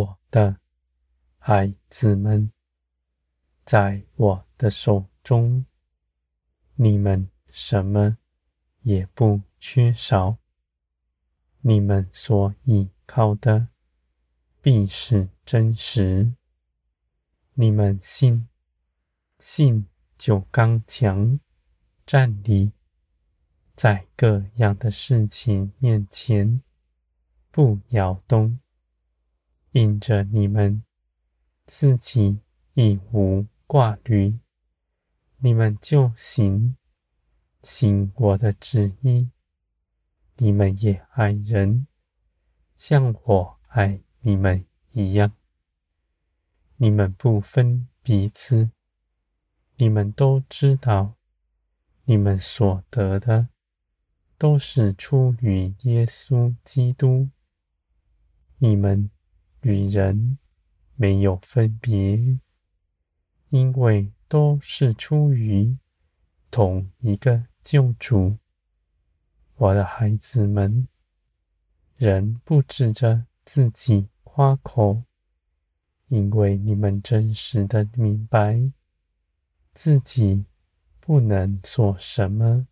[0.00, 0.56] 我的
[1.36, 2.50] 孩子们，
[3.66, 5.66] 在我的手中，
[6.74, 8.16] 你们什么
[8.80, 10.38] 也不缺少。
[11.60, 13.68] 你们所依靠的
[14.62, 16.32] 必是真实。
[17.52, 18.48] 你们信，
[19.38, 19.86] 信
[20.16, 21.38] 就刚强
[22.06, 22.72] 站立，
[23.74, 26.62] 在各样的事情面前
[27.50, 28.58] 不摇动。
[29.72, 30.82] 引着你们
[31.64, 32.40] 自己
[32.74, 34.40] 已无挂虑，
[35.38, 36.76] 你们就行，
[37.62, 39.30] 行我的旨意。
[40.38, 41.86] 你们也爱人，
[42.76, 45.32] 像我爱你们一样。
[46.78, 48.70] 你们不分彼此，
[49.76, 51.14] 你们都知道，
[52.06, 53.48] 你们所得的
[54.36, 57.30] 都是出于耶稣基督。
[58.58, 59.08] 你们。
[59.62, 60.38] 与人
[60.96, 62.38] 没有分别，
[63.50, 65.76] 因为都是出于
[66.50, 68.36] 同一个救主。
[69.56, 70.88] 我的孩子们，
[71.96, 75.02] 人不指着自己夸口，
[76.08, 78.72] 因为你们真实的明白
[79.74, 80.46] 自己
[80.98, 82.66] 不能做什么。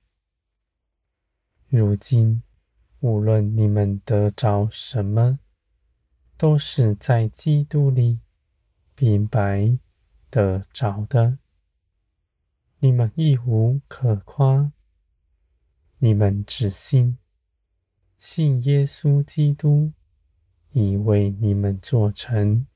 [1.69, 2.43] 如今，
[3.01, 5.39] 无论你们得着什么，
[6.39, 8.21] 都是在基督里
[8.97, 9.77] 明白
[10.31, 11.39] 得着的，
[12.79, 14.73] 你们亦无可夸。
[15.99, 17.19] 你们只信，
[18.21, 19.93] 信耶稣基督
[20.71, 22.69] 已为你们做成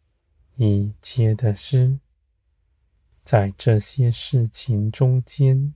[0.57, 2.01] 一切的事。
[3.23, 5.73] 在这些事情中间，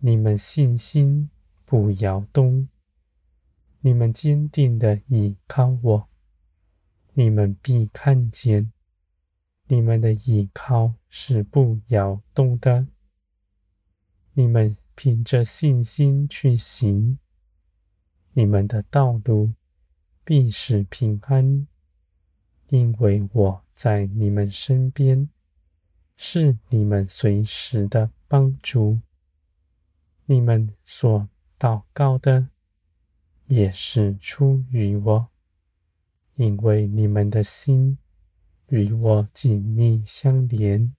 [0.00, 1.30] 你们信心
[1.64, 2.68] 不摇动，
[3.80, 6.08] 你们坚定的倚靠我。
[7.16, 8.72] 你们必看见，
[9.68, 12.88] 你们的依靠是不摇动的。
[14.32, 17.20] 你们凭着信心去行，
[18.32, 19.52] 你们的道路
[20.24, 21.68] 必是平安，
[22.70, 25.30] 因为我在你们身边，
[26.16, 28.98] 是你们随时的帮助。
[30.26, 31.28] 你们所
[31.60, 32.48] 祷告的，
[33.46, 35.28] 也是出于我。
[36.36, 37.96] 因为你们的心
[38.66, 40.94] 与我紧密相连，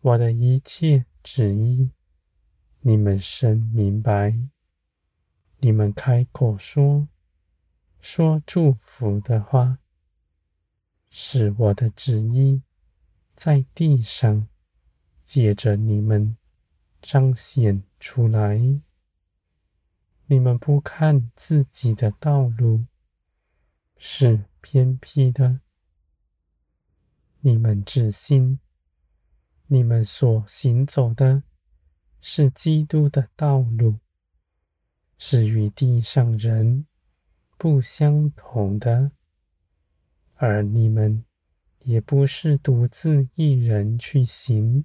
[0.00, 1.90] 我的一切旨意，
[2.80, 4.38] 你们深明白。
[5.60, 7.08] 你们开口说，
[8.00, 9.78] 说祝福的话，
[11.08, 12.62] 是我的旨意
[13.34, 14.46] 在地上，
[15.24, 16.36] 借着你们
[17.00, 18.60] 彰显出来。
[20.26, 22.84] 你们不看自己的道路。
[24.00, 25.60] 是偏僻的，
[27.40, 28.60] 你们只信，
[29.66, 31.42] 你们所行走的
[32.20, 33.96] 是基督的道路，
[35.18, 36.86] 是与地上人
[37.56, 39.10] 不相同的，
[40.36, 41.24] 而你们
[41.80, 44.84] 也不是独自一人去行，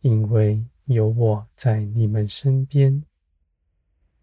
[0.00, 3.04] 因为有我在你们身边，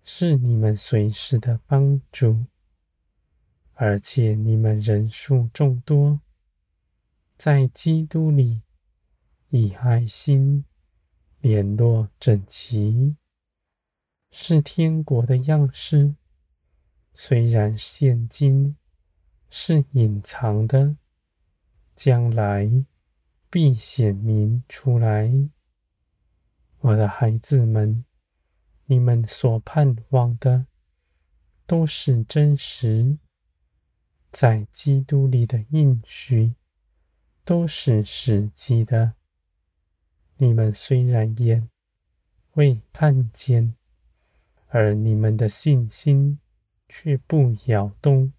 [0.02, 2.46] 是你们随时的帮助。
[3.82, 6.20] 而且你们人数众多，
[7.38, 8.62] 在基督里
[9.52, 10.66] 以爱心
[11.40, 13.16] 联络整齐，
[14.32, 16.16] 是天国的样式。
[17.14, 18.76] 虽然现今
[19.50, 20.98] 是隐藏的，
[21.96, 22.70] 将来
[23.50, 25.32] 必显明出来。
[26.80, 28.04] 我的孩子们，
[28.88, 30.66] 你们所盼望的
[31.66, 33.18] 都是真实。
[34.32, 36.54] 在基督里的应许
[37.44, 39.14] 都是实际的。
[40.38, 41.68] 你们虽然眼
[42.54, 43.76] 未看见，
[44.68, 46.40] 而你们的信心
[46.88, 48.32] 却不摇动，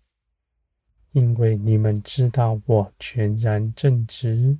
[1.10, 4.58] 因为你们知道我全然正直，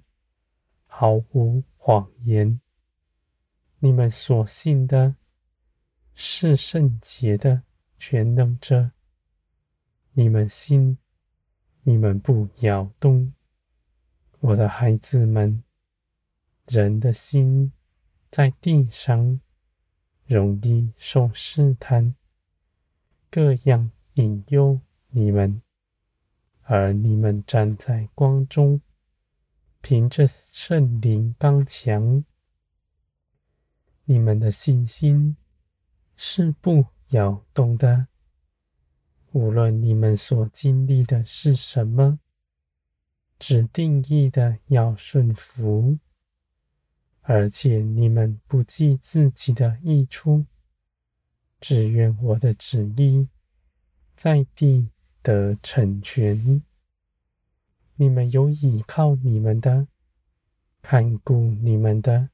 [0.87, 2.61] 毫无谎言。
[3.79, 5.15] 你们所信的
[6.15, 7.63] 是圣洁的
[7.99, 8.91] 全能者，
[10.13, 10.99] 你们信。
[11.91, 13.35] 你们不摇动，
[14.39, 15.65] 我的孩子们。
[16.69, 17.73] 人的心
[18.31, 19.41] 在地上
[20.25, 22.15] 容易受试探，
[23.29, 25.61] 各样引诱你们，
[26.63, 28.81] 而你们站在光中，
[29.81, 32.25] 凭着圣灵刚强。
[34.05, 35.37] 你们的信心
[36.15, 38.07] 是不摇动的。
[39.33, 42.19] 无论你们所经历的是什么，
[43.39, 45.99] 只定义的要顺服，
[47.21, 50.47] 而且你们不计自己的益处，
[51.61, 53.29] 只愿我的旨意
[54.17, 54.89] 在地
[55.23, 56.63] 得成全。
[57.95, 59.87] 你们有倚靠你们的，
[60.83, 62.31] 看顾你们的，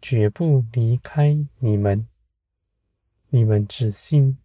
[0.00, 2.08] 绝不离开你们。
[3.28, 4.38] 你们只信。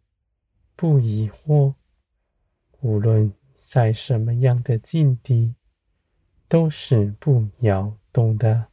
[0.82, 1.74] 不疑惑，
[2.80, 5.54] 无论在什么样的境地，
[6.48, 8.68] 都是不摇动的。